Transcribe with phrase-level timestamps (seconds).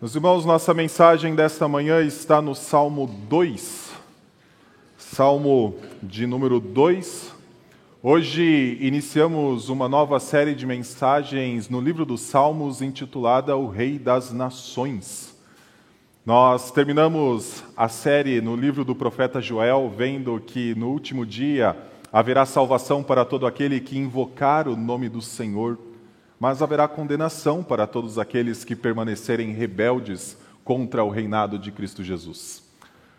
[0.00, 3.92] Meus irmãos, nossa mensagem desta manhã está no Salmo 2,
[4.96, 7.30] Salmo de número 2.
[8.02, 14.32] Hoje iniciamos uma nova série de mensagens no livro dos Salmos intitulada O Rei das
[14.32, 15.38] Nações.
[16.24, 21.76] Nós terminamos a série no livro do profeta Joel, vendo que no último dia
[22.10, 25.76] haverá salvação para todo aquele que invocar o nome do Senhor
[26.40, 32.62] mas haverá condenação para todos aqueles que permanecerem rebeldes contra o reinado de Cristo Jesus.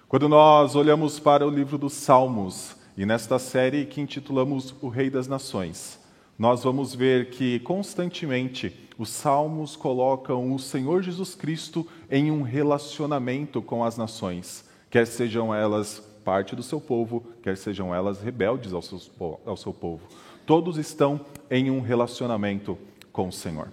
[0.09, 5.09] Quando nós olhamos para o livro dos Salmos, e nesta série que intitulamos O Rei
[5.09, 5.99] das Nações,
[6.37, 13.61] nós vamos ver que constantemente os salmos colocam o Senhor Jesus Cristo em um relacionamento
[13.61, 18.81] com as nações, quer sejam elas parte do seu povo, quer sejam elas rebeldes ao
[18.81, 18.99] seu,
[19.45, 20.01] ao seu povo.
[20.45, 22.77] Todos estão em um relacionamento
[23.11, 23.69] com o Senhor.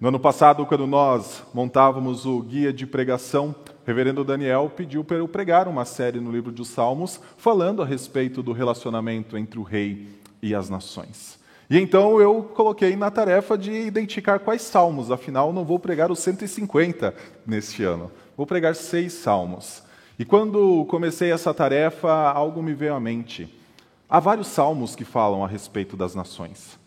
[0.00, 5.18] No ano passado, quando nós montávamos o guia de pregação, o reverendo Daniel pediu para
[5.18, 9.62] eu pregar uma série no livro dos Salmos, falando a respeito do relacionamento entre o
[9.62, 10.08] rei
[10.42, 11.38] e as nações.
[11.68, 16.18] E então eu coloquei na tarefa de identificar quais salmos, afinal não vou pregar os
[16.20, 17.14] 150
[17.46, 19.82] neste ano, vou pregar seis salmos.
[20.18, 23.54] E quando comecei essa tarefa, algo me veio à mente.
[24.08, 26.79] Há vários salmos que falam a respeito das nações.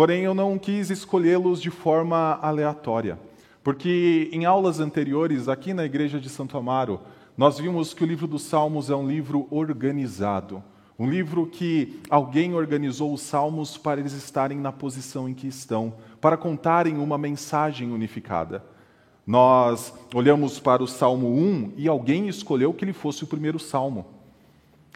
[0.00, 3.18] Porém, eu não quis escolhê-los de forma aleatória,
[3.62, 7.02] porque em aulas anteriores, aqui na igreja de Santo Amaro,
[7.36, 10.64] nós vimos que o livro dos Salmos é um livro organizado,
[10.98, 15.92] um livro que alguém organizou os salmos para eles estarem na posição em que estão,
[16.18, 18.64] para contarem uma mensagem unificada.
[19.26, 24.19] Nós olhamos para o Salmo 1 e alguém escolheu que ele fosse o primeiro salmo.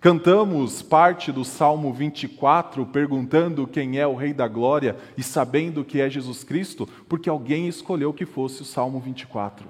[0.04, 5.98] Cantamos parte do Salmo 24 perguntando quem é o Rei da Glória e sabendo que
[5.98, 9.66] é Jesus Cristo, porque alguém escolheu que fosse o Salmo 24.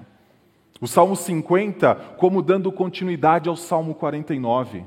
[0.81, 4.83] O Salmo 50, como dando continuidade ao Salmo 49.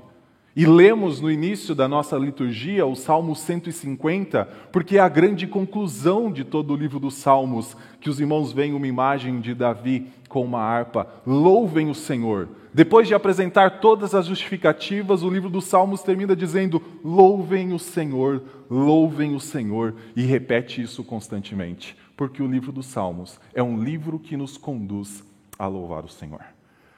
[0.55, 6.31] E lemos no início da nossa liturgia o Salmo 150, porque é a grande conclusão
[6.31, 10.45] de todo o livro dos Salmos, que os irmãos veem uma imagem de Davi com
[10.45, 11.09] uma harpa.
[11.27, 12.51] Louvem o Senhor.
[12.79, 18.41] Depois de apresentar todas as justificativas, o livro dos Salmos termina dizendo: Louvem o Senhor,
[18.71, 24.17] louvem o Senhor, e repete isso constantemente, porque o livro dos Salmos é um livro
[24.17, 25.25] que nos conduz
[25.59, 26.41] a louvar o Senhor.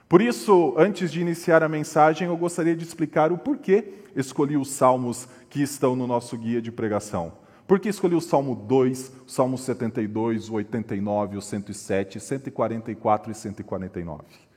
[0.06, 4.68] Por isso, antes de iniciar a mensagem, eu gostaria de explicar o porquê escolhi os
[4.68, 7.32] salmos que estão no nosso guia de pregação.
[7.66, 13.34] Por que escolhi o Salmo 2, o Salmo 72, o 89, o 107, 144 e
[13.34, 14.49] 149?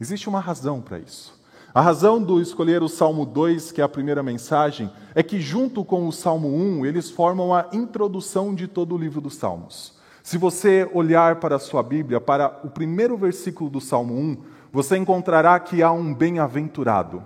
[0.00, 1.38] Existe uma razão para isso.
[1.72, 5.84] A razão do escolher o Salmo 2, que é a primeira mensagem, é que, junto
[5.84, 9.94] com o Salmo 1, eles formam a introdução de todo o livro dos Salmos.
[10.22, 14.36] Se você olhar para a sua Bíblia, para o primeiro versículo do Salmo 1,
[14.72, 17.22] você encontrará que há um bem-aventurado.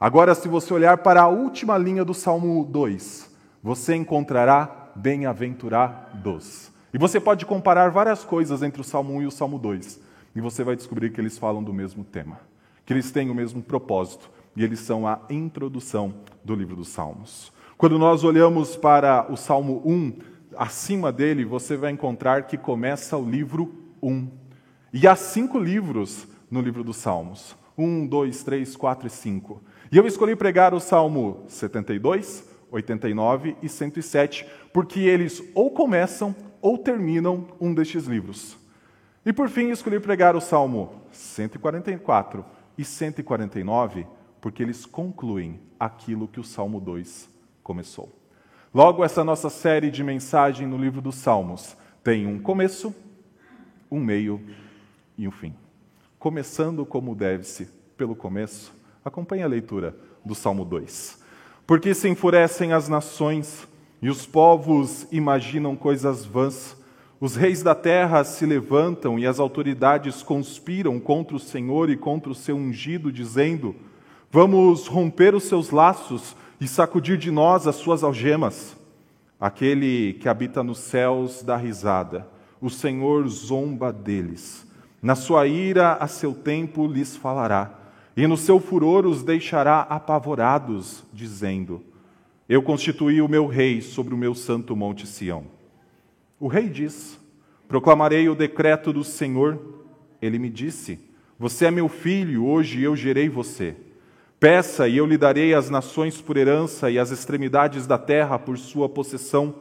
[0.00, 3.30] Agora, se você olhar para a última linha do Salmo 2,
[3.62, 6.70] você encontrará bem-aventurados.
[6.94, 10.00] E você pode comparar várias coisas entre o Salmo 1 e o Salmo 2,
[10.34, 12.40] e você vai descobrir que eles falam do mesmo tema,
[12.84, 17.52] que eles têm o mesmo propósito, e eles são a introdução do livro dos Salmos.
[17.76, 20.12] Quando nós olhamos para o Salmo 1,
[20.56, 24.28] acima dele você vai encontrar que começa o livro 1.
[24.92, 27.56] E há cinco livros no livro dos Salmos.
[27.76, 29.62] 1, 2, 3, 4 e 5.
[29.90, 36.78] E eu escolhi pregar o Salmo 72, 89 e 107, porque eles ou começam ou
[36.78, 38.56] terminam um destes livros.
[39.24, 42.44] E por fim, escolhi pregar o Salmo 144
[42.76, 44.06] e 149,
[44.40, 47.28] porque eles concluem aquilo que o Salmo 2
[47.62, 48.18] começou.
[48.74, 52.94] Logo, essa nossa série de mensagem no livro dos Salmos tem um começo,
[53.90, 54.40] um meio
[55.16, 55.54] e um fim
[56.22, 58.72] começando como deve-se, pelo começo,
[59.04, 61.20] acompanhe a leitura do Salmo 2.
[61.66, 63.66] Porque se enfurecem as nações
[64.00, 66.76] e os povos imaginam coisas vãs,
[67.22, 72.32] os reis da terra se levantam e as autoridades conspiram contra o Senhor e contra
[72.32, 73.76] o seu ungido, dizendo:
[74.28, 78.76] Vamos romper os seus laços e sacudir de nós as suas algemas.
[79.40, 82.26] Aquele que habita nos céus dá risada,
[82.60, 84.66] o Senhor zomba deles.
[85.00, 87.70] Na sua ira, a seu tempo lhes falará,
[88.16, 91.84] e no seu furor os deixará apavorados, dizendo:
[92.48, 95.51] Eu constituí o meu rei sobre o meu santo monte Sião.
[96.42, 97.20] O rei diz:
[97.68, 99.60] Proclamarei o decreto do Senhor.
[100.20, 100.98] Ele me disse:
[101.38, 103.76] Você é meu filho, hoje eu gerei você.
[104.40, 108.58] Peça e eu lhe darei as nações por herança e as extremidades da terra por
[108.58, 109.54] sua possessão.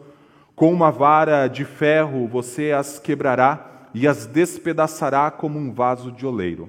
[0.56, 6.26] Com uma vara de ferro você as quebrará e as despedaçará como um vaso de
[6.26, 6.68] oleiro.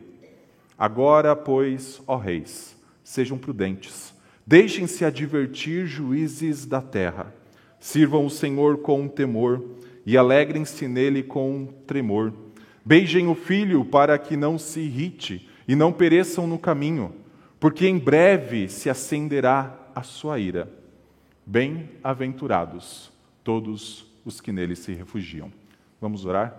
[0.79, 4.13] Agora, pois, ó reis, sejam prudentes,
[4.47, 7.33] deixem-se advertir juízes da terra,
[7.81, 12.33] sirvam o Senhor com temor e alegrem-se nele com tremor.
[12.85, 17.15] Beijem o filho para que não se irrite e não pereçam no caminho,
[17.61, 20.69] porque em breve se acenderá a sua ira.
[21.47, 23.13] Bem-aventurados
[23.45, 25.53] todos os que nele se refugiam.
[26.01, 26.57] Vamos orar?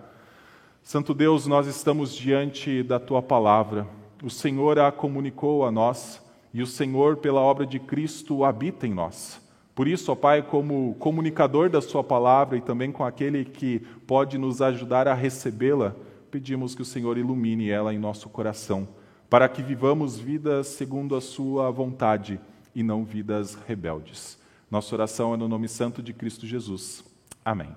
[0.82, 3.86] Santo Deus, nós estamos diante da tua palavra.
[4.22, 8.94] O Senhor a comunicou a nós e o Senhor, pela obra de Cristo, habita em
[8.94, 9.40] nós.
[9.74, 14.38] Por isso, ó Pai, como comunicador da Sua palavra e também com aquele que pode
[14.38, 15.96] nos ajudar a recebê-la,
[16.30, 18.86] pedimos que o Senhor ilumine ela em nosso coração,
[19.28, 22.40] para que vivamos vidas segundo a Sua vontade
[22.74, 24.38] e não vidas rebeldes.
[24.70, 27.04] Nossa oração é no nome santo de Cristo Jesus.
[27.44, 27.74] Amém.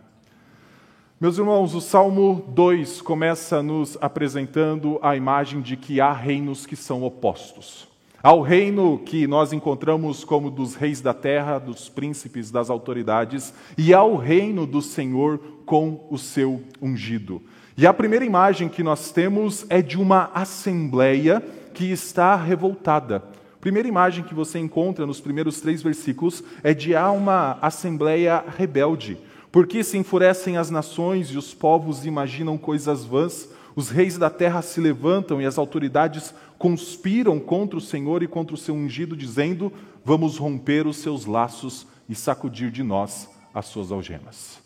[1.19, 6.75] Meus irmãos, o Salmo 2 começa nos apresentando a imagem de que há reinos que
[6.75, 7.87] são opostos.
[8.21, 13.93] Ao reino que nós encontramos como dos reis da terra, dos príncipes, das autoridades, e
[13.93, 17.41] ao reino do Senhor com o seu ungido.
[17.77, 21.43] E a primeira imagem que nós temos é de uma assembleia
[21.75, 23.17] que está revoltada.
[23.17, 29.15] A primeira imagem que você encontra nos primeiros três versículos é de uma assembleia rebelde.
[29.51, 34.63] Porque se enfurecem as nações e os povos imaginam coisas vãs, os reis da terra
[34.63, 39.71] se levantam e as autoridades conspiram contra o Senhor e contra o seu ungido, dizendo:
[40.03, 44.65] Vamos romper os seus laços e sacudir de nós as suas algemas.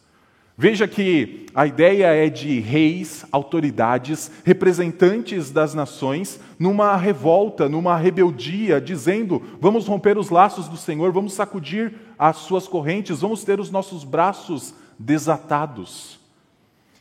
[0.57, 8.79] Veja que a ideia é de reis, autoridades, representantes das nações, numa revolta, numa rebeldia,
[8.79, 13.71] dizendo: vamos romper os laços do Senhor, vamos sacudir as suas correntes, vamos ter os
[13.71, 16.20] nossos braços desatados.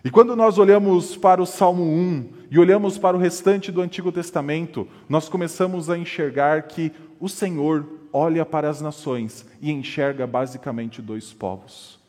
[0.03, 4.11] E quando nós olhamos para o Salmo 1 e olhamos para o restante do Antigo
[4.11, 11.03] Testamento, nós começamos a enxergar que o Senhor olha para as nações e enxerga basicamente
[11.03, 12.01] dois povos.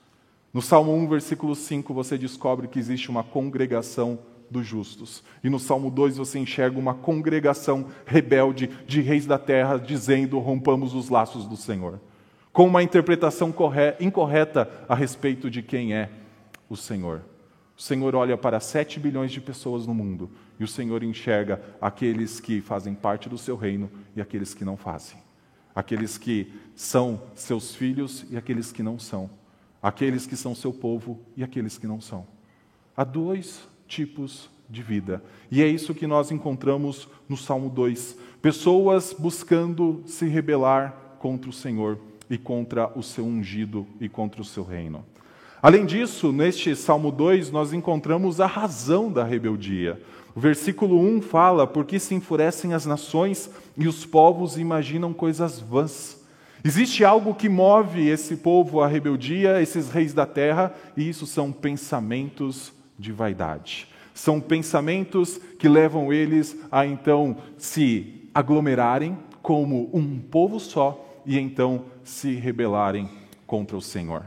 [0.54, 5.22] No Salmo 1, versículo 5, você descobre que existe uma congregação dos justos.
[5.44, 10.94] E no Salmo 2 você enxerga uma congregação rebelde de reis da terra dizendo: rompamos
[10.94, 12.00] os laços do Senhor.
[12.54, 13.54] Com uma interpretação
[14.00, 16.10] incorreta a respeito de quem é
[16.70, 17.31] o Senhor.
[17.82, 20.30] O Senhor olha para 7 bilhões de pessoas no mundo
[20.60, 24.78] e o Senhor enxerga aqueles que fazem parte do seu reino e aqueles que não
[24.78, 25.18] fazem.
[25.74, 29.32] Aqueles que são seus filhos e aqueles que não são.
[29.82, 32.28] Aqueles que são seu povo e aqueles que não são.
[32.96, 35.24] Há dois tipos de vida.
[35.50, 38.16] E é isso que nós encontramos no Salmo 2.
[38.44, 41.98] Pessoas buscando se rebelar contra o Senhor
[42.30, 45.04] e contra o seu ungido e contra o seu reino.
[45.62, 50.02] Além disso, neste Salmo 2, nós encontramos a razão da rebeldia.
[50.36, 53.48] O versículo 1 fala: Porque se enfurecem as nações
[53.78, 56.20] e os povos imaginam coisas vãs.
[56.64, 61.52] Existe algo que move esse povo à rebeldia, esses reis da terra, e isso são
[61.52, 63.88] pensamentos de vaidade.
[64.16, 71.86] São pensamentos que levam eles a então se aglomerarem como um povo só e então
[72.04, 73.10] se rebelarem
[73.46, 74.24] contra o Senhor.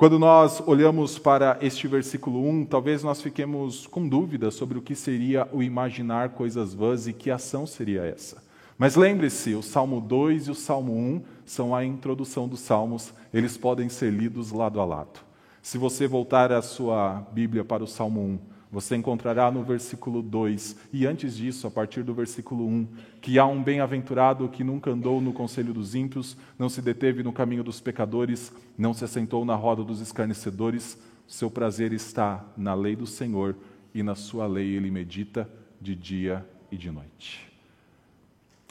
[0.00, 4.94] Quando nós olhamos para este versículo 1, talvez nós fiquemos com dúvidas sobre o que
[4.94, 8.42] seria o imaginar coisas vãs e que ação seria essa.
[8.78, 13.58] Mas lembre-se, o Salmo 2 e o Salmo 1 são a introdução dos Salmos, eles
[13.58, 15.20] podem ser lidos lado a lado.
[15.60, 18.38] Se você voltar a sua Bíblia para o Salmo 1,
[18.70, 22.88] você encontrará no versículo 2, e antes disso, a partir do versículo 1,
[23.20, 27.32] que há um bem-aventurado que nunca andou no conselho dos ímpios, não se deteve no
[27.32, 30.96] caminho dos pecadores, não se assentou na roda dos escarnecedores,
[31.26, 33.56] seu prazer está na lei do Senhor,
[33.92, 35.50] e na sua lei ele medita
[35.80, 37.50] de dia e de noite.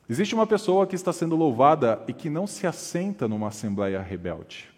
[0.09, 4.69] Existe uma pessoa que está sendo louvada e que não se assenta numa assembleia rebelde.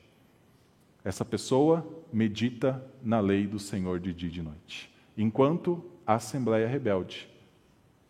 [1.05, 6.67] Essa pessoa medita na lei do Senhor de dia e de noite enquanto a Assembleia
[6.67, 7.29] rebelde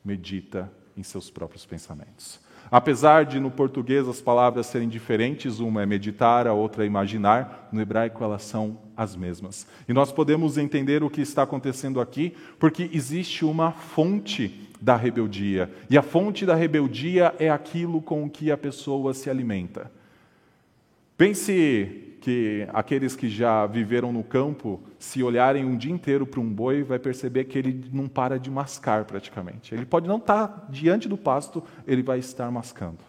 [0.03, 2.39] medita em seus próprios pensamentos.
[2.69, 7.67] Apesar de no português as palavras serem diferentes, uma é meditar, a outra é imaginar,
[7.71, 9.67] no hebraico elas são as mesmas.
[9.89, 15.69] E nós podemos entender o que está acontecendo aqui, porque existe uma fonte da rebeldia.
[15.89, 19.91] E a fonte da rebeldia é aquilo com que a pessoa se alimenta.
[21.17, 26.47] Pense que aqueles que já viveram no campo, se olharem um dia inteiro para um
[26.47, 29.73] boi, vai perceber que ele não para de mascar praticamente.
[29.73, 32.99] Ele pode não estar diante do pasto, ele vai estar mascando.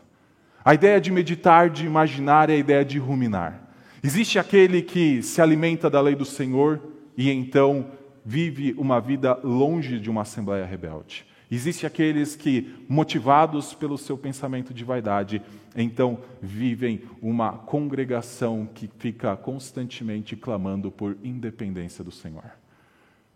[0.65, 3.61] A ideia de meditar, de imaginar, é a ideia de ruminar.
[4.03, 6.81] Existe aquele que se alimenta da lei do Senhor
[7.17, 7.89] e então
[8.25, 11.27] vive uma vida longe de uma assembleia rebelde.
[11.55, 15.43] Existem aqueles que, motivados pelo seu pensamento de vaidade,
[15.77, 22.53] então vivem uma congregação que fica constantemente clamando por independência do Senhor.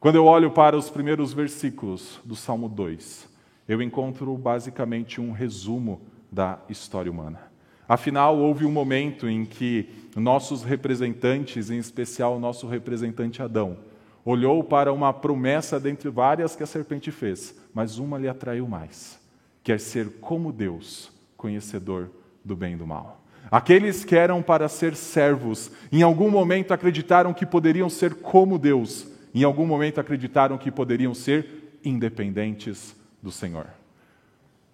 [0.01, 3.29] Quando eu olho para os primeiros versículos do Salmo 2,
[3.69, 6.01] eu encontro basicamente um resumo
[6.33, 7.41] da história humana.
[7.87, 13.77] Afinal, houve um momento em que nossos representantes, em especial o nosso representante Adão,
[14.27, 19.19] olhou para uma promessa dentre várias que a serpente fez, mas uma lhe atraiu mais:
[19.63, 22.11] quer ser como Deus, conhecedor
[22.45, 23.23] do bem e do mal.
[23.49, 29.07] Aqueles que eram para ser servos, em algum momento acreditaram que poderiam ser como Deus,
[29.33, 33.67] em algum momento acreditaram que poderiam ser independentes do Senhor.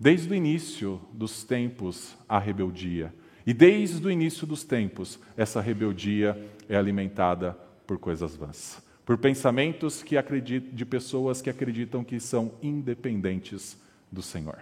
[0.01, 3.15] Desde o início dos tempos, a rebeldia.
[3.47, 6.37] E desde o início dos tempos, essa rebeldia
[6.69, 7.57] é alimentada
[7.87, 13.77] por coisas vãs, por pensamentos que acreditam, de pessoas que acreditam que são independentes
[14.11, 14.59] do Senhor.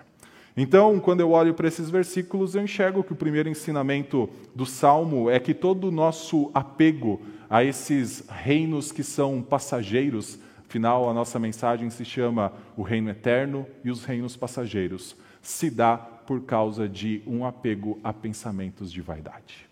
[0.57, 5.31] Então, quando eu olho para esses versículos, eu enxergo que o primeiro ensinamento do Salmo
[5.31, 11.39] é que todo o nosso apego a esses reinos que são passageiros, afinal, a nossa
[11.39, 17.23] mensagem se chama o reino eterno e os reinos passageiros se dá por causa de
[17.27, 19.70] um apego a pensamentos de vaidade.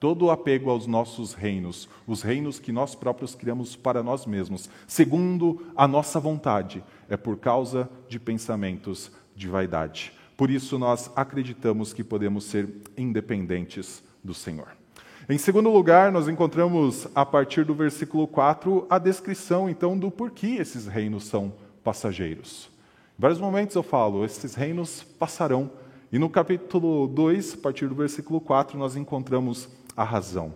[0.00, 4.70] Todo o apego aos nossos reinos, os reinos que nós próprios criamos para nós mesmos,
[4.86, 10.12] segundo a nossa vontade, é por causa de pensamentos de vaidade.
[10.38, 12.66] Por isso nós acreditamos que podemos ser
[12.96, 14.68] independentes do Senhor.
[15.28, 20.56] Em segundo lugar, nós encontramos a partir do versículo 4 a descrição então do porquê
[20.58, 21.52] esses reinos são
[21.84, 22.70] passageiros.
[23.18, 25.70] Em vários momentos eu falo, esses reinos passarão.
[26.10, 29.68] E no capítulo 2, a partir do versículo 4, nós encontramos
[30.00, 30.54] a razão.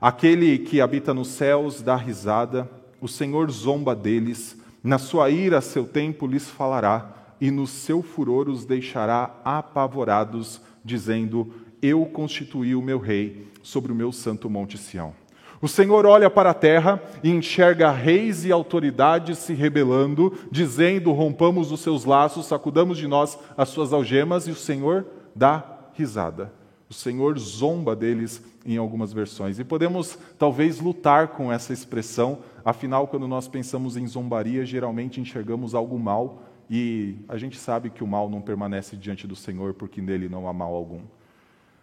[0.00, 2.68] Aquele que habita nos céus dá risada,
[3.00, 8.48] o Senhor zomba deles, na sua ira seu tempo lhes falará, e no seu furor
[8.48, 11.52] os deixará apavorados, dizendo:
[11.82, 15.12] Eu constituí o meu rei sobre o meu santo monte Sião.
[15.60, 21.70] O Senhor olha para a terra e enxerga reis e autoridades se rebelando, dizendo: rompamos
[21.70, 25.04] os seus laços, sacudamos de nós as suas algemas, e o Senhor
[25.34, 25.62] dá
[25.94, 26.57] risada.
[26.90, 29.58] O Senhor zomba deles em algumas versões.
[29.58, 35.74] E podemos talvez lutar com essa expressão, afinal, quando nós pensamos em zombaria, geralmente enxergamos
[35.74, 40.00] algo mal, e a gente sabe que o mal não permanece diante do Senhor, porque
[40.00, 41.00] nele não há mal algum.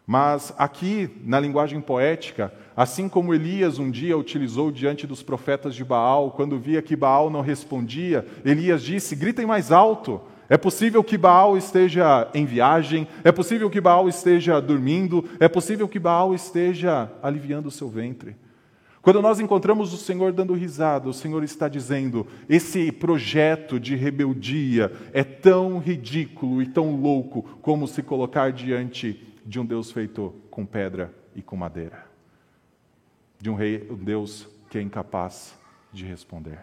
[0.08, 5.84] Mas aqui, na linguagem poética, assim como Elias um dia utilizou diante dos profetas de
[5.84, 10.22] Baal, quando via que Baal não respondia, Elias disse: gritem mais alto.
[10.48, 15.88] É possível que Baal esteja em viagem, é possível que Baal esteja dormindo, é possível
[15.88, 18.36] que Baal esteja aliviando o seu ventre.
[19.02, 24.92] Quando nós encontramos o Senhor dando risada, o Senhor está dizendo: esse projeto de rebeldia
[25.14, 30.66] é tão ridículo e tão louco como se colocar diante de um Deus feito com
[30.66, 32.06] pedra e com madeira.
[33.40, 35.56] De um rei, um Deus que é incapaz
[35.94, 36.60] de responder.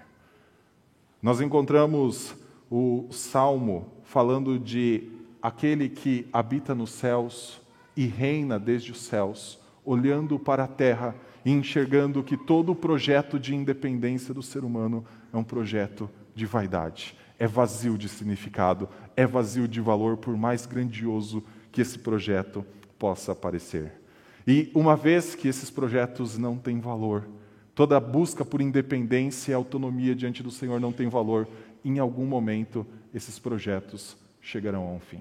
[1.23, 2.35] Nós encontramos
[2.75, 5.11] o salmo falando de
[5.43, 7.61] aquele que habita nos céus
[7.95, 11.15] e reina desde os céus, olhando para a terra
[11.45, 16.47] e enxergando que todo o projeto de independência do ser humano é um projeto de
[16.47, 22.65] vaidade, é vazio de significado, é vazio de valor, por mais grandioso que esse projeto
[22.99, 24.01] possa parecer.
[24.47, 27.29] E uma vez que esses projetos não têm valor,
[27.75, 31.47] toda busca por independência e autonomia diante do Senhor não tem valor,
[31.85, 35.21] em algum momento esses projetos chegarão a um fim.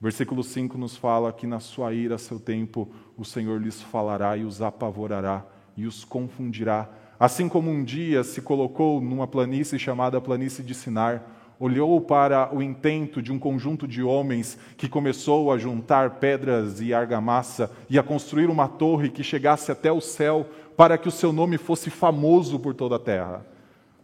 [0.00, 2.88] Versículo 5 nos fala que na sua ira, seu tempo,
[3.18, 5.44] o Senhor lhes falará e os apavorará
[5.76, 6.88] e os confundirá.
[7.18, 11.22] Assim como um dia se colocou numa planície chamada planície de Sinar,
[11.58, 16.94] olhou para o intento de um conjunto de homens que começou a juntar pedras e
[16.94, 21.30] argamassa e a construir uma torre que chegasse até o céu para que o seu
[21.30, 23.44] nome fosse famoso por toda a terra.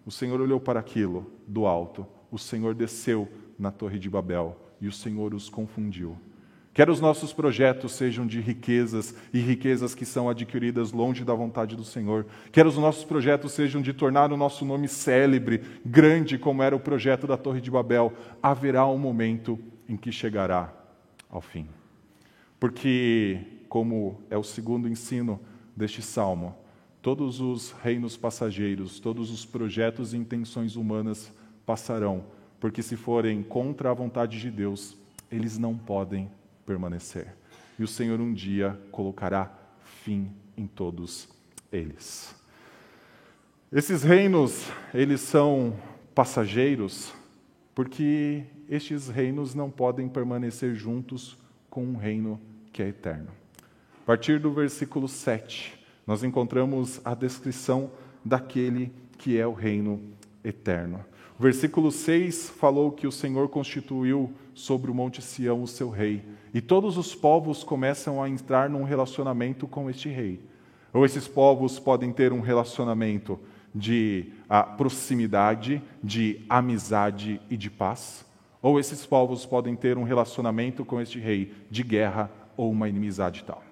[0.07, 4.87] O Senhor olhou para aquilo do alto, o Senhor desceu na Torre de Babel e
[4.87, 6.17] o Senhor os confundiu.
[6.73, 11.75] Quer os nossos projetos sejam de riquezas e riquezas que são adquiridas longe da vontade
[11.75, 12.27] do Senhor.
[12.53, 16.81] Quer os nossos projetos sejam de tornar o nosso nome célebre, grande como era o
[16.81, 18.13] projeto da Torre de Babel.
[18.43, 19.59] Haverá um momento
[19.89, 20.73] em que chegará
[21.31, 21.67] ao fim.
[22.61, 25.41] Porque, como é o segundo ensino
[25.75, 26.55] deste salmo,
[27.07, 31.33] todos os reinos passageiros, todos os projetos e intenções humanas
[31.65, 32.25] passarão,
[32.59, 34.97] porque se forem contra a vontade de Deus,
[35.31, 36.29] eles não podem
[36.67, 37.37] permanecer.
[37.79, 39.57] E o Senhor um dia colocará
[40.03, 41.29] fim em todos
[41.71, 42.35] eles.
[43.71, 45.77] Esses reinos, eles são
[46.13, 47.15] passageiros,
[47.73, 51.39] porque estes reinos não podem permanecer juntos
[51.71, 52.41] com um reino
[52.73, 53.31] que é eterno.
[54.03, 57.91] A partir do versículo 7, nós encontramos a descrição
[58.25, 60.01] daquele que é o reino
[60.45, 61.05] eterno.
[61.39, 66.25] O versículo 6 falou que o Senhor constituiu sobre o Monte Sião o seu rei,
[66.55, 70.41] e todos os povos começam a entrar num relacionamento com este rei.
[70.95, 73.39] Ou esses povos podem ter um relacionamento
[73.75, 78.25] de a, proximidade, de amizade e de paz,
[78.63, 83.45] ou esses povos podem ter um relacionamento com este rei de guerra ou uma inimizade
[83.45, 83.63] tal.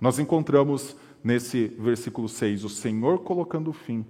[0.00, 4.04] Nós encontramos nesse versículo 6 o Senhor colocando fim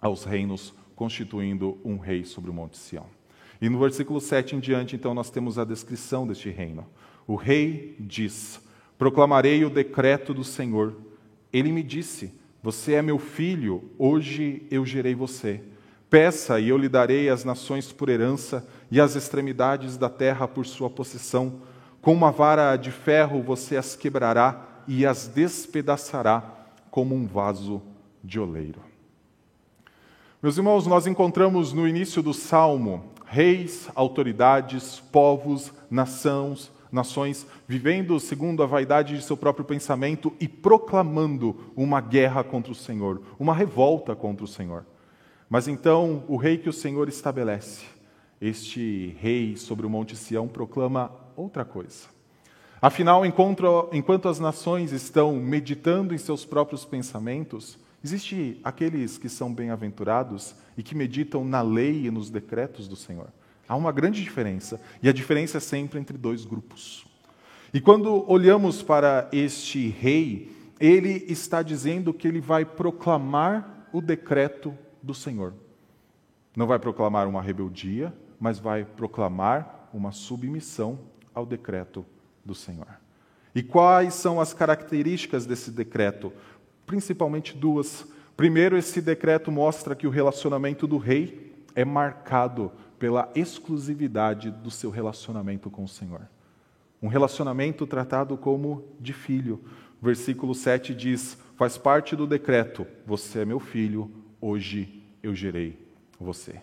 [0.00, 3.06] aos reinos, constituindo um rei sobre o Monte Sião.
[3.60, 6.86] E no versículo 7 em diante, então, nós temos a descrição deste reino.
[7.26, 8.60] O rei diz:
[8.98, 10.94] Proclamarei o decreto do Senhor.
[11.52, 12.32] Ele me disse:
[12.64, 15.60] você é meu filho, hoje eu gerei você.
[16.08, 20.64] Peça e eu lhe darei as nações por herança e as extremidades da terra por
[20.64, 21.60] sua possessão.
[22.00, 26.42] Com uma vara de ferro você as quebrará e as despedaçará
[26.90, 27.82] como um vaso
[28.22, 28.80] de oleiro.
[30.42, 38.62] Meus irmãos, nós encontramos no início do salmo reis, autoridades, povos, nações, nações vivendo segundo
[38.62, 44.14] a vaidade de seu próprio pensamento e proclamando uma guerra contra o Senhor, uma revolta
[44.14, 44.86] contra o Senhor.
[45.48, 47.84] Mas então o rei que o Senhor estabelece,
[48.40, 52.13] este rei sobre o Monte Sião, proclama outra coisa.
[52.84, 60.54] Afinal, enquanto as nações estão meditando em seus próprios pensamentos, Existem aqueles que são bem-aventurados
[60.76, 63.28] e que meditam na lei e nos decretos do Senhor.
[63.66, 67.06] Há uma grande diferença, e a diferença é sempre entre dois grupos.
[67.72, 74.76] E quando olhamos para este rei, ele está dizendo que ele vai proclamar o decreto
[75.02, 75.54] do Senhor.
[76.54, 80.98] Não vai proclamar uma rebeldia, mas vai proclamar uma submissão
[81.34, 82.04] ao decreto
[82.44, 82.88] do Senhor.
[83.54, 86.32] E quais são as características desse decreto?
[86.86, 88.06] Principalmente duas.
[88.36, 94.90] Primeiro, esse decreto mostra que o relacionamento do rei é marcado pela exclusividade do seu
[94.90, 96.22] relacionamento com o Senhor.
[97.00, 99.60] Um relacionamento tratado como de filho.
[100.02, 105.78] Versículo 7 diz: Faz parte do decreto, você é meu filho, hoje eu gerei
[106.18, 106.60] você.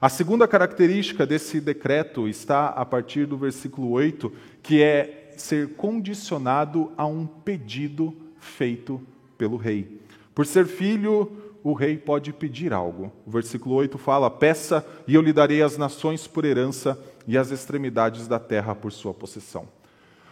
[0.00, 6.92] A segunda característica desse decreto está a partir do versículo 8, que é ser condicionado
[6.96, 9.00] a um pedido feito
[9.36, 10.00] pelo rei.
[10.34, 11.30] Por ser filho,
[11.64, 13.12] o rei pode pedir algo.
[13.26, 17.50] O versículo 8 fala: Peça e eu lhe darei as nações por herança e as
[17.50, 19.66] extremidades da terra por sua possessão.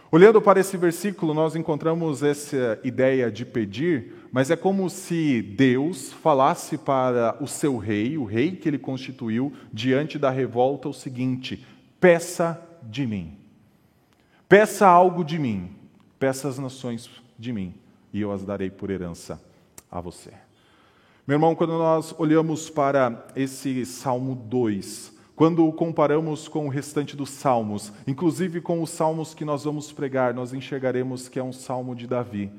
[0.09, 6.11] Olhando para esse versículo, nós encontramos essa ideia de pedir, mas é como se Deus
[6.11, 11.65] falasse para o seu rei, o rei que ele constituiu, diante da revolta, o seguinte:
[11.99, 13.40] peça de mim.
[14.51, 15.69] Peça algo de mim.
[16.19, 17.09] Peça as nações
[17.39, 17.73] de mim,
[18.11, 19.41] e eu as darei por herança
[19.89, 20.33] a você.
[21.25, 27.15] Meu irmão, quando nós olhamos para esse Salmo 2, quando o comparamos com o restante
[27.15, 31.53] dos salmos, inclusive com os salmos que nós vamos pregar, nós enxergaremos que é um
[31.53, 32.51] salmo de Davi.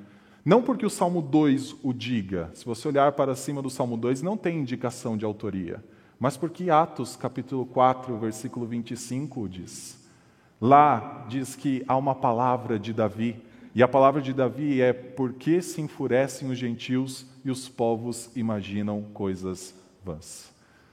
[0.42, 4.22] Não porque o Salmo 2 o diga, se você olhar para cima do Salmo 2,
[4.22, 5.84] não tem indicação de autoria,
[6.18, 10.01] mas porque Atos, capítulo 4, versículo 25 diz.
[10.62, 13.34] Lá diz que há uma palavra de Davi
[13.74, 18.30] e a palavra de Davi é: Por que se enfurecem os gentios e os povos
[18.36, 20.52] imaginam coisas vãs?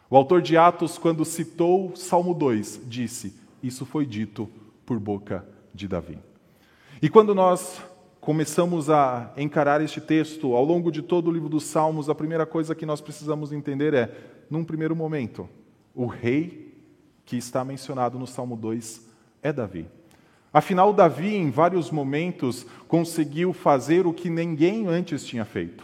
[0.10, 4.50] O autor de Atos, quando citou Salmo 2, disse: Isso foi dito
[4.88, 6.18] por boca de Davi.
[7.00, 7.80] E quando nós
[8.20, 12.48] começamos a encarar este texto, ao longo de todo o livro dos Salmos, a primeira
[12.48, 14.18] coisa que nós precisamos entender é:
[14.50, 15.48] num primeiro momento,
[15.94, 16.76] o rei
[17.24, 19.09] que está mencionado no Salmo 2
[19.42, 19.88] é Davi.
[20.52, 25.84] Afinal, Davi, em vários momentos, conseguiu fazer o que ninguém antes tinha feito.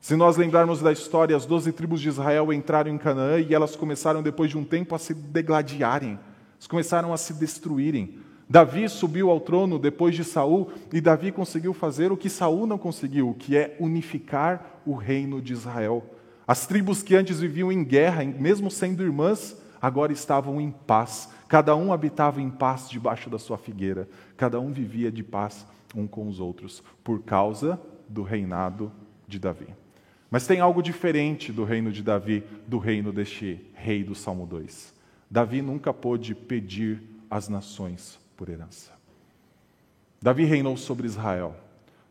[0.00, 3.74] Se nós lembrarmos da história, as doze tribos de Israel entraram em Canaã e elas
[3.74, 6.10] começaram, depois de um tempo, a se degladiarem.
[6.10, 8.18] Elas começaram a se destruírem.
[8.48, 12.78] Davi subiu ao trono depois de Saul e Davi conseguiu fazer o que Saul não
[12.78, 16.02] conseguiu, que é unificar o reino de Israel.
[16.46, 21.28] As tribos que antes viviam em guerra, mesmo sendo irmãs, agora estavam em paz.
[21.48, 26.06] Cada um habitava em paz debaixo da sua figueira, cada um vivia de paz um
[26.06, 28.92] com os outros, por causa do reinado
[29.26, 29.66] de Davi.
[30.30, 34.94] Mas tem algo diferente do reino de Davi, do reino deste rei do Salmo 2.
[35.30, 38.92] Davi nunca pôde pedir as nações por herança.
[40.20, 41.56] Davi reinou sobre Israel.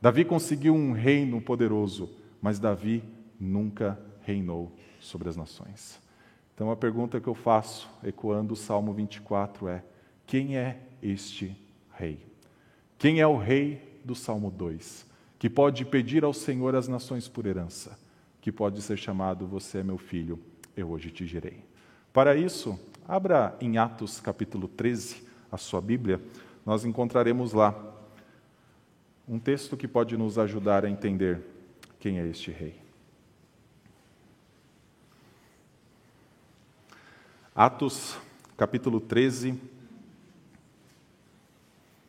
[0.02, 2.10] Davi conseguiu um reino poderoso,
[2.42, 3.04] mas Davi
[3.40, 6.00] nunca reinou sobre as nações.
[6.58, 9.84] Então a pergunta que eu faço, ecoando o Salmo 24, é:
[10.26, 11.56] quem é este
[11.94, 12.20] rei?
[12.98, 15.06] Quem é o rei do Salmo 2?
[15.38, 17.96] Que pode pedir ao Senhor as nações por herança,
[18.42, 20.40] que pode ser chamado: Você é meu filho,
[20.76, 21.64] eu hoje te gerei.
[22.12, 26.20] Para isso, abra em Atos capítulo 13 a sua Bíblia,
[26.66, 27.76] nós encontraremos lá
[29.30, 31.40] um texto que pode nos ajudar a entender
[32.00, 32.87] quem é este rei.
[37.60, 38.16] Atos,
[38.56, 39.60] capítulo 13,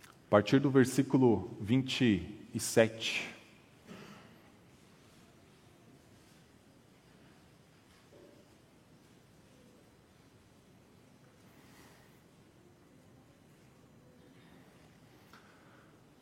[0.04, 3.34] a partir do versículo 27.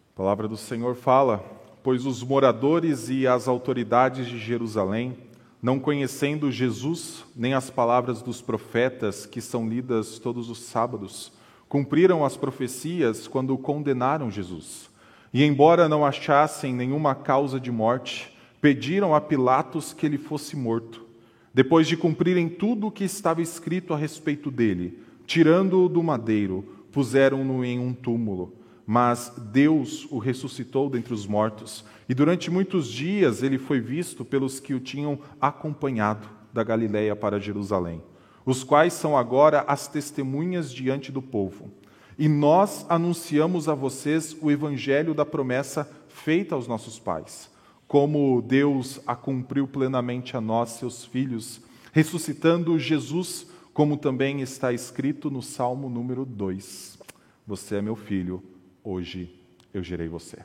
[0.08, 1.38] A palavra do Senhor fala:
[1.82, 5.25] Pois os moradores e as autoridades de Jerusalém
[5.62, 11.32] não conhecendo Jesus nem as palavras dos profetas que são lidas todos os sábados,
[11.68, 14.88] cumpriram as profecias quando condenaram Jesus.
[15.32, 21.04] E, embora não achassem nenhuma causa de morte, pediram a Pilatos que ele fosse morto.
[21.52, 27.64] Depois de cumprirem tudo o que estava escrito a respeito dele, tirando-o do madeiro, puseram-no
[27.64, 28.52] em um túmulo
[28.86, 34.60] mas Deus o ressuscitou dentre os mortos, e durante muitos dias ele foi visto pelos
[34.60, 38.00] que o tinham acompanhado da Galiléia para Jerusalém,
[38.44, 41.72] os quais são agora as testemunhas diante do povo.
[42.16, 47.50] E nós anunciamos a vocês o evangelho da promessa feita aos nossos pais,
[47.88, 51.60] como Deus a cumpriu plenamente a nós, seus filhos,
[51.92, 56.98] ressuscitando Jesus, como também está escrito no Salmo número 2.
[57.46, 58.42] Você é meu filho,
[58.86, 59.28] hoje
[59.74, 60.38] eu gerei você.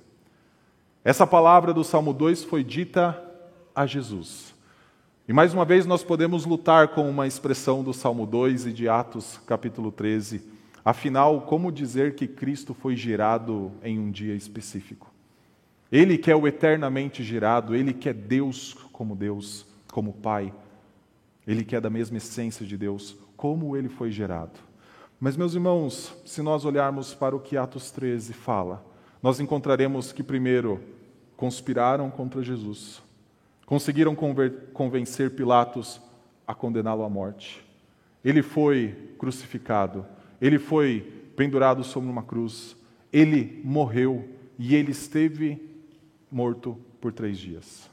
[1.03, 3.23] Essa palavra do Salmo 2 foi dita
[3.75, 4.55] a Jesus.
[5.27, 8.89] E mais uma vez nós podemos lutar com uma expressão do Salmo 2 e de
[8.89, 10.41] Atos capítulo 13.
[10.83, 15.13] Afinal, como dizer que Cristo foi gerado em um dia específico?
[15.91, 20.51] Ele que é o eternamente gerado, ele que é Deus como Deus, como Pai,
[21.45, 24.70] ele que é da mesma essência de Deus, como ele foi gerado?
[25.23, 28.83] Mas, meus irmãos, se nós olharmos para o que Atos 13 fala,
[29.21, 30.81] nós encontraremos que, primeiro,
[31.37, 33.03] conspiraram contra Jesus,
[33.67, 34.15] conseguiram
[34.73, 36.01] convencer Pilatos
[36.47, 37.63] a condená-lo à morte.
[38.25, 40.07] Ele foi crucificado,
[40.41, 41.01] ele foi
[41.35, 42.75] pendurado sobre uma cruz,
[43.13, 45.61] ele morreu e ele esteve
[46.31, 47.87] morto por três dias.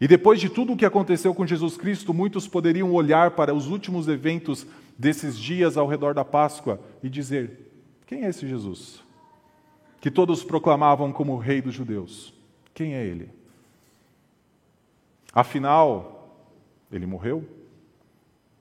[0.00, 3.68] E depois de tudo o que aconteceu com Jesus Cristo, muitos poderiam olhar para os
[3.68, 4.66] últimos eventos
[4.98, 7.72] desses dias ao redor da Páscoa e dizer:
[8.06, 9.02] quem é esse Jesus?
[10.00, 12.34] Que todos proclamavam como Rei dos Judeus.
[12.74, 13.30] Quem é ele?
[15.32, 16.44] Afinal,
[16.90, 17.48] ele morreu?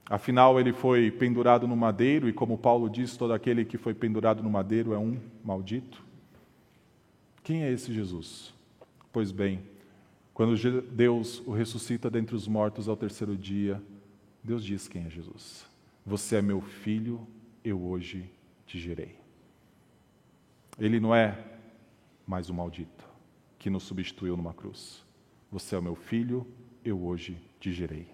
[0.09, 4.43] Afinal, ele foi pendurado no madeiro, e como Paulo diz, todo aquele que foi pendurado
[4.43, 6.03] no madeiro é um maldito?
[7.43, 8.53] Quem é esse Jesus?
[9.11, 9.61] Pois bem,
[10.33, 13.81] quando Deus o ressuscita dentre os mortos ao terceiro dia,
[14.43, 15.65] Deus diz quem é Jesus.
[16.05, 17.27] Você é meu filho,
[17.63, 18.29] eu hoje
[18.65, 19.15] te gerei.
[20.79, 21.37] Ele não é
[22.25, 23.05] mais um maldito
[23.59, 25.03] que nos substituiu numa cruz.
[25.51, 26.47] Você é o meu filho,
[26.83, 28.07] eu hoje te gerei.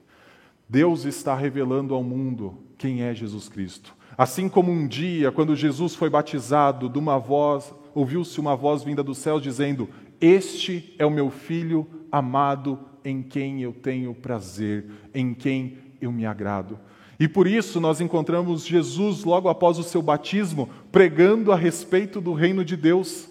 [0.68, 3.96] Deus está revelando ao mundo quem é Jesus Cristo.
[4.18, 9.02] Assim como um dia, quando Jesus foi batizado, de uma voz, ouviu-se uma voz vinda
[9.02, 9.88] do céu dizendo:
[10.20, 16.26] Este é o meu filho amado, em quem eu tenho prazer, em quem eu me
[16.26, 16.78] agrado.
[17.20, 22.34] E por isso nós encontramos Jesus, logo após o seu batismo, pregando a respeito do
[22.34, 23.28] reino de Deus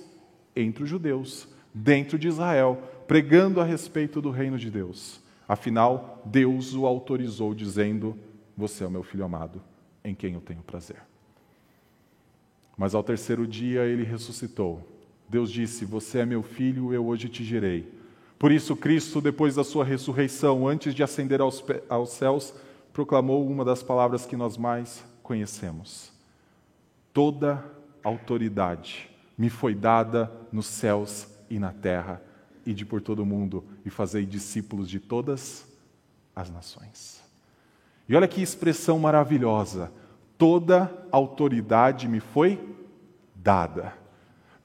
[0.56, 5.20] entre os judeus, dentro de Israel, pregando a respeito do reino de Deus.
[5.46, 8.18] Afinal, Deus o autorizou, dizendo:
[8.56, 9.62] Você é o meu filho amado,
[10.04, 10.96] em quem eu tenho prazer.
[12.76, 14.86] Mas ao terceiro dia ele ressuscitou.
[15.28, 17.88] Deus disse: Você é meu filho, eu hoje te gerei.
[18.38, 22.54] Por isso, Cristo, depois da sua ressurreição, antes de ascender aos, aos céus,
[22.96, 26.10] proclamou uma das palavras que nós mais conhecemos:
[27.12, 27.62] Toda
[28.02, 32.22] autoridade me foi dada nos céus e na terra,
[32.64, 35.70] e de por todo o mundo, e fazei discípulos de todas
[36.34, 37.22] as nações.
[38.08, 39.92] E olha que expressão maravilhosa:
[40.38, 42.58] toda autoridade me foi
[43.34, 43.92] dada.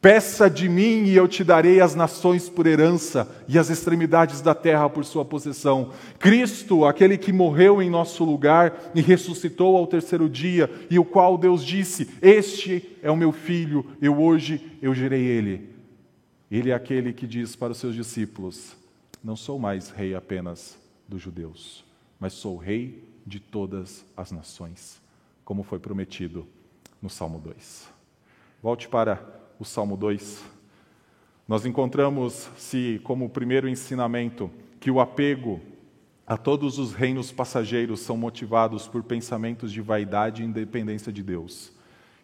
[0.02, 4.56] Peça de mim e eu te darei as nações por herança e as extremidades da
[4.56, 5.94] terra por sua possessão.
[6.18, 11.38] Cristo, aquele que morreu em nosso lugar e ressuscitou ao terceiro dia, e o qual
[11.38, 15.70] Deus disse: Este é o meu filho, eu hoje eu gerei ele.
[16.50, 18.76] Ele é aquele que diz para os seus discípulos:
[19.24, 21.86] Não sou mais rei apenas dos judeus,
[22.20, 25.00] mas sou rei de todas as nações,
[25.46, 26.48] como foi prometido
[27.00, 27.88] no Salmo 2.
[28.64, 30.44] Volte para o Salmo 2.
[31.48, 35.62] Nós encontramos, se como primeiro ensinamento, que o apego
[36.26, 41.72] a todos os reinos passageiros são motivados por pensamentos de vaidade e independência de Deus.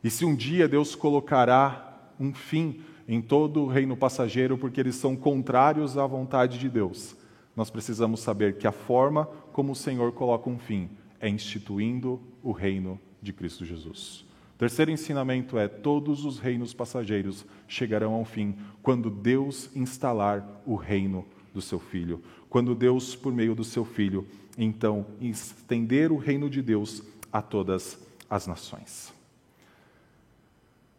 [0.04, 4.96] E se um dia Deus colocará um fim em todo o reino passageiro porque eles
[4.96, 7.16] são contrários à vontade de Deus,
[7.56, 12.52] nós precisamos saber que a forma como o Senhor coloca um fim é instituindo o
[12.52, 14.27] reino de Cristo Jesus.
[14.58, 21.26] Terceiro ensinamento é: todos os reinos passageiros chegarão ao fim quando Deus instalar o reino
[21.54, 22.24] do seu filho.
[22.50, 28.00] Quando Deus, por meio do seu filho, então estender o reino de Deus a todas
[28.30, 29.14] as nações.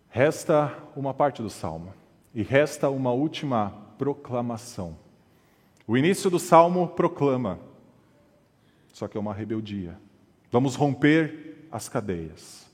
[0.09, 1.93] Resta uma parte do salmo
[2.35, 4.97] e resta uma última proclamação.
[5.87, 7.59] O início do salmo proclama,
[8.93, 9.99] só que é uma rebeldia.
[10.51, 12.68] Vamos romper as cadeias.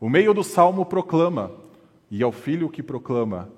[0.00, 1.52] O meio do salmo proclama,
[2.10, 3.48] e é o filho que proclama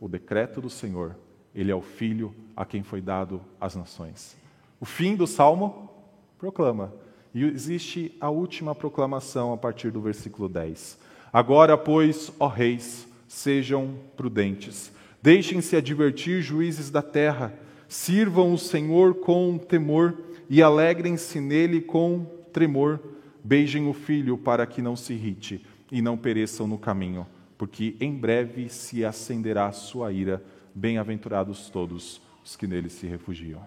[0.00, 1.14] o decreto do Senhor
[1.54, 4.36] ele é o Filho a quem foi dado as nações.
[4.78, 5.90] O fim do salmo
[6.38, 6.92] proclama.
[7.34, 10.98] E existe a última proclamação a partir do versículo 10.
[11.32, 14.92] Agora, pois, ó reis, sejam prudentes.
[15.22, 17.54] Deixem-se advertir, juízes da terra.
[17.88, 20.16] Sirvam o Senhor com temor
[20.48, 22.98] e alegrem-se nele com tremor.
[23.42, 27.26] Beijem o filho para que não se irrite e não pereçam no caminho,
[27.58, 30.42] porque em breve se acenderá sua ira
[30.74, 33.60] Bem-aventurados todos os que nele se refugiam.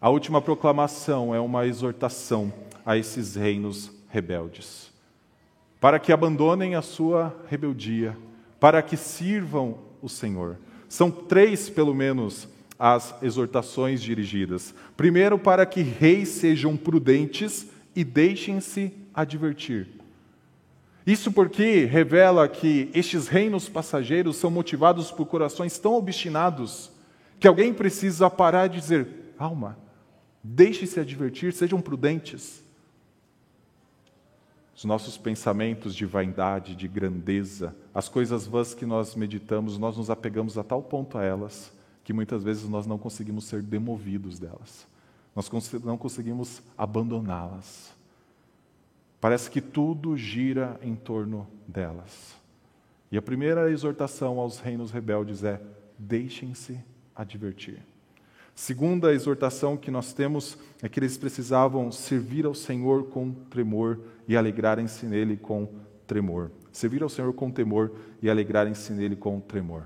[0.00, 2.52] A última proclamação é uma exortação
[2.84, 4.90] a esses reinos rebeldes,
[5.80, 8.16] para que abandonem a sua rebeldia,
[8.58, 10.58] para que sirvam o Senhor.
[10.88, 14.74] São três, pelo menos, as exortações dirigidas.
[14.96, 19.88] Primeiro, para que reis sejam prudentes e deixem-se advertir.
[21.06, 26.90] Isso porque revela que estes reinos passageiros são motivados por corações tão obstinados
[27.38, 29.76] que alguém precisa parar e dizer: calma,
[30.42, 32.64] deixe-se advertir, sejam prudentes.
[34.74, 40.10] Os nossos pensamentos de vaidade, de grandeza, as coisas vãs que nós meditamos, nós nos
[40.10, 44.86] apegamos a tal ponto a elas que muitas vezes nós não conseguimos ser demovidos delas,
[45.34, 45.50] nós
[45.82, 47.94] não conseguimos abandoná-las.
[49.24, 52.36] Parece que tudo gira em torno delas.
[53.10, 55.62] E a primeira exortação aos reinos rebeldes é:
[55.98, 56.78] deixem-se
[57.16, 57.78] advertir.
[58.54, 64.36] Segunda exortação que nós temos é que eles precisavam servir ao Senhor com tremor e
[64.36, 65.70] alegrarem-se nele com
[66.06, 66.50] tremor.
[66.70, 69.84] Servir ao Senhor com temor e alegrarem-se nele com tremor.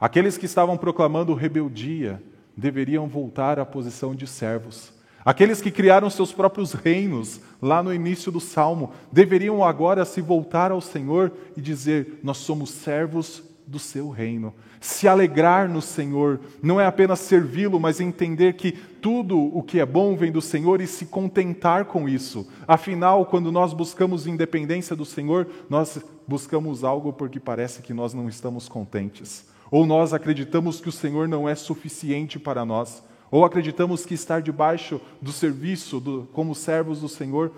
[0.00, 2.22] Aqueles que estavam proclamando rebeldia
[2.56, 8.32] deveriam voltar à posição de servos Aqueles que criaram seus próprios reinos lá no início
[8.32, 14.10] do salmo deveriam agora se voltar ao Senhor e dizer: Nós somos servos do seu
[14.10, 14.52] reino.
[14.80, 19.86] Se alegrar no Senhor não é apenas servi-lo, mas entender que tudo o que é
[19.86, 22.48] bom vem do Senhor e se contentar com isso.
[22.66, 28.28] Afinal, quando nós buscamos independência do Senhor, nós buscamos algo porque parece que nós não
[28.28, 29.46] estamos contentes.
[29.70, 33.02] Ou nós acreditamos que o Senhor não é suficiente para nós.
[33.32, 37.50] Ou acreditamos que estar debaixo do serviço, do, como servos do Senhor,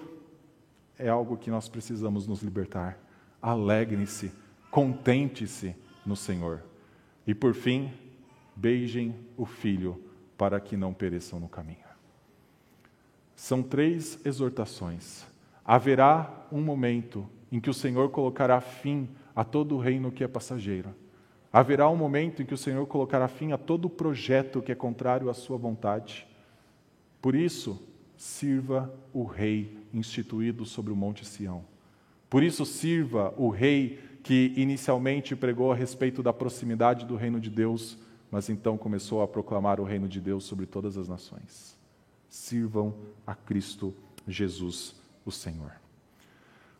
[0.96, 2.96] é algo que nós precisamos nos libertar.
[3.42, 4.30] Alegre-se,
[4.70, 5.74] contente-se
[6.06, 6.62] no Senhor.
[7.26, 7.90] E por fim,
[8.54, 10.00] beijem o filho
[10.38, 11.78] para que não pereçam no caminho.
[13.34, 15.26] São três exortações.
[15.64, 20.28] Haverá um momento em que o Senhor colocará fim a todo o reino que é
[20.28, 20.94] passageiro.
[21.54, 25.30] Haverá um momento em que o Senhor colocará fim a todo projeto que é contrário
[25.30, 26.26] à sua vontade.
[27.22, 27.80] Por isso,
[28.16, 31.64] sirva o rei instituído sobre o monte Sião.
[32.28, 37.50] Por isso, sirva o rei que inicialmente pregou a respeito da proximidade do reino de
[37.50, 37.96] Deus,
[38.32, 41.78] mas então começou a proclamar o reino de Deus sobre todas as nações.
[42.28, 42.92] Sirvam
[43.24, 43.94] a Cristo
[44.26, 45.70] Jesus, o Senhor.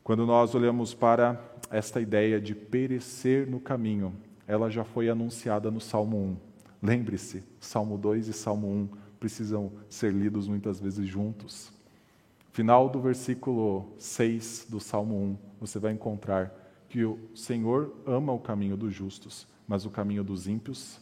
[0.02, 4.12] Quando nós olhamos para esta ideia de perecer no caminho,
[4.46, 6.36] ela já foi anunciada no Salmo 1.
[6.82, 11.72] Lembre-se, Salmo 2 e Salmo 1 precisam ser lidos muitas vezes juntos.
[12.52, 16.54] Final do versículo 6 do Salmo 1, você vai encontrar
[16.88, 21.00] que o Senhor ama o caminho dos justos, mas o caminho dos ímpios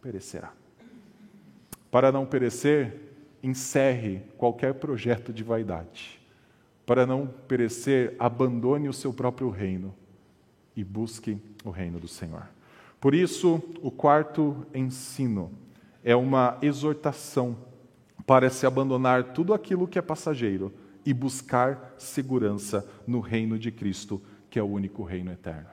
[0.00, 0.52] perecerá.
[1.90, 3.10] Para não perecer,
[3.42, 6.20] encerre qualquer projeto de vaidade.
[6.86, 9.94] Para não perecer, abandone o seu próprio reino
[10.74, 12.48] e busque o reino do Senhor.
[13.00, 15.50] Por isso, o quarto ensino
[16.04, 17.56] é uma exortação
[18.26, 20.72] para se abandonar tudo aquilo que é passageiro
[21.04, 25.68] e buscar segurança no reino de Cristo, que é o único reino eterno.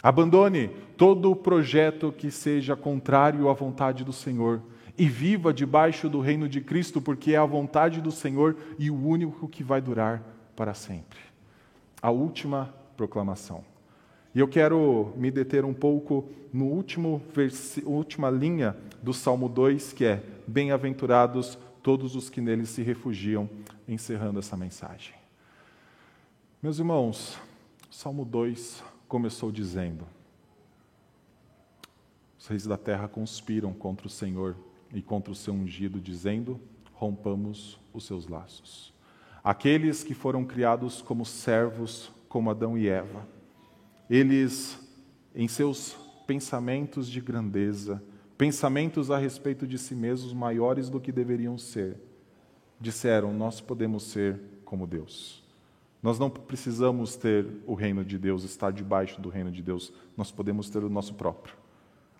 [0.00, 4.62] Abandone todo o projeto que seja contrário à vontade do Senhor
[4.96, 9.06] e viva debaixo do reino de Cristo, porque é a vontade do Senhor e o
[9.06, 10.22] único que vai durar
[10.54, 11.18] para sempre.
[12.00, 13.64] A última proclamação.
[14.34, 17.22] E eu quero me deter um pouco no último
[17.84, 23.48] última linha do Salmo 2, que é: Bem-aventurados todos os que nele se refugiam,
[23.86, 25.14] encerrando essa mensagem.
[26.60, 27.38] Meus irmãos,
[27.88, 30.04] Salmo 2 começou dizendo:
[32.36, 34.56] Os reis da terra conspiram contra o Senhor
[34.92, 36.60] e contra o seu ungido, dizendo:
[36.92, 38.92] Rompamos os seus laços.
[39.44, 43.24] Aqueles que foram criados como servos, como Adão e Eva,
[44.08, 44.78] eles,
[45.34, 48.02] em seus pensamentos de grandeza,
[48.36, 51.96] pensamentos a respeito de si mesmos maiores do que deveriam ser,
[52.80, 55.42] disseram: Nós podemos ser como Deus.
[56.02, 60.30] Nós não precisamos ter o reino de Deus, estar debaixo do reino de Deus, nós
[60.30, 61.56] podemos ter o nosso próprio.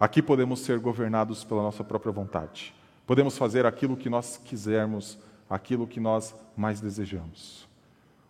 [0.00, 2.74] Aqui podemos ser governados pela nossa própria vontade.
[3.06, 5.18] Podemos fazer aquilo que nós quisermos,
[5.50, 7.68] aquilo que nós mais desejamos.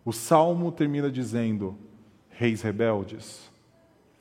[0.04, 1.78] O salmo termina dizendo:
[2.36, 3.50] Reis rebeldes,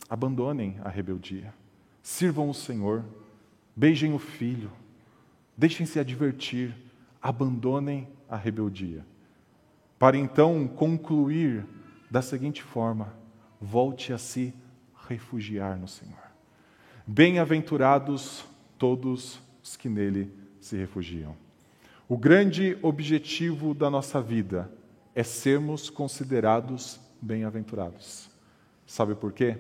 [0.09, 1.53] abandonem a rebeldia,
[2.01, 3.03] sirvam o Senhor,
[3.75, 4.71] beijem o filho,
[5.57, 6.75] deixem-se advertir,
[7.21, 9.05] abandonem a rebeldia
[10.03, 11.65] para então concluir
[12.11, 13.13] da seguinte forma:
[13.61, 14.53] volte a se
[15.07, 16.19] refugiar no Senhor.
[17.07, 18.43] Bem-aventurados
[18.77, 21.37] todos os que nele se refugiam.
[22.05, 24.69] O grande objetivo da nossa vida
[25.15, 28.29] é sermos considerados bem-aventurados.
[28.85, 29.57] Sabe por quê?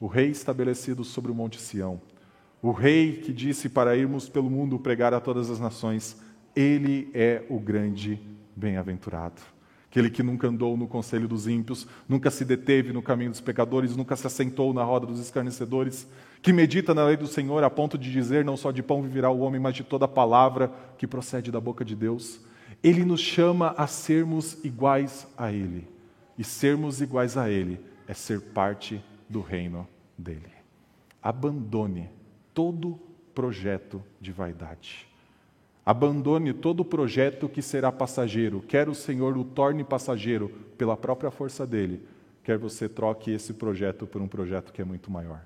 [0.00, 2.00] O rei estabelecido sobre o Monte Sião,
[2.62, 6.20] o rei que disse para irmos pelo mundo pregar a todas as nações,
[6.54, 8.20] ele é o grande
[8.56, 9.54] bem-aventurado
[9.94, 13.94] aquele que nunca andou no conselho dos ímpios, nunca se deteve no caminho dos pecadores,
[13.94, 16.04] nunca se assentou na roda dos escarnecedores,
[16.42, 19.30] que medita na lei do Senhor a ponto de dizer: não só de pão viverá
[19.30, 22.40] o homem, mas de toda palavra que procede da boca de Deus.
[22.82, 25.86] Ele nos chama a sermos iguais a Ele.
[26.38, 30.52] E sermos iguais a Ele é ser parte do reino dele.
[31.22, 32.10] Abandone
[32.52, 32.98] todo
[33.34, 35.08] projeto de vaidade.
[35.84, 41.66] Abandone todo projeto que será passageiro, quer o Senhor o torne passageiro pela própria força
[41.66, 42.06] dele,
[42.42, 45.44] quer você troque esse projeto por um projeto que é muito maior.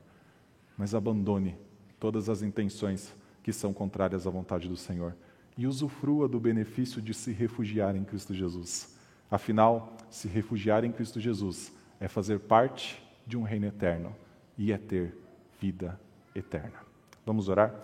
[0.76, 1.56] Mas abandone
[1.98, 5.16] todas as intenções que são contrárias à vontade do Senhor
[5.56, 8.96] e usufrua do benefício de se refugiar em Cristo Jesus.
[9.30, 14.14] Afinal, se refugiar em Cristo Jesus é fazer parte de um reino eterno
[14.56, 15.14] e é ter
[15.60, 15.98] vida
[16.34, 16.80] eterna.
[17.26, 17.74] Vamos orar?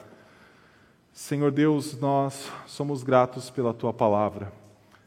[1.12, 4.52] Senhor Deus, nós somos gratos pela tua palavra,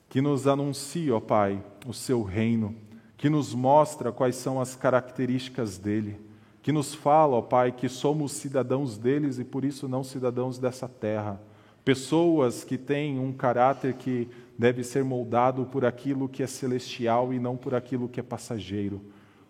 [0.08, 2.76] que nos anuncia, ó Pai, o seu reino,
[3.18, 6.22] que nos mostra quais são as características dele,
[6.62, 10.88] que nos fala, ó Pai, que somos cidadãos deles e por isso não cidadãos dessa
[10.88, 11.42] terra.
[11.84, 17.40] Pessoas que têm um caráter que deve ser moldado por aquilo que é celestial e
[17.40, 19.02] não por aquilo que é passageiro.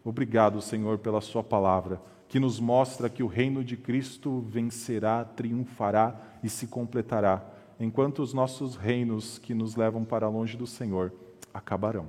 [0.03, 6.15] Obrigado, Senhor, pela Sua palavra que nos mostra que o reino de Cristo vencerá, triunfará
[6.43, 7.43] e se completará,
[7.79, 11.13] enquanto os nossos reinos que nos levam para longe do Senhor
[11.53, 12.07] acabarão.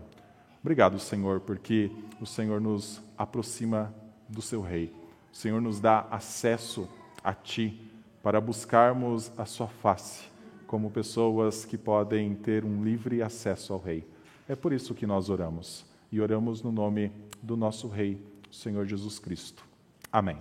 [0.60, 3.94] Obrigado, Senhor, porque o Senhor nos aproxima
[4.28, 4.92] do seu rei.
[5.32, 6.88] O Senhor nos dá acesso
[7.22, 7.80] a ti
[8.22, 10.24] para buscarmos a sua face
[10.68, 14.06] como pessoas que podem ter um livre acesso ao rei.
[14.46, 17.10] É por isso que nós oramos e oramos no nome
[17.42, 19.64] do nosso rei, Senhor Jesus Cristo.
[20.12, 20.40] Amém.